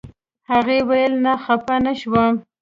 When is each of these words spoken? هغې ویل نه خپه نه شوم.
هغې 0.51 0.79
ویل 0.89 1.13
نه 1.25 1.33
خپه 1.43 1.75
نه 1.85 1.93
شوم. 1.99 2.33